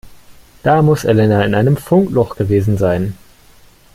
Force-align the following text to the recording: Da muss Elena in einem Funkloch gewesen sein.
Da 0.63 0.81
muss 0.81 1.03
Elena 1.03 1.45
in 1.45 1.53
einem 1.53 1.77
Funkloch 1.77 2.35
gewesen 2.35 2.75
sein. 2.79 3.15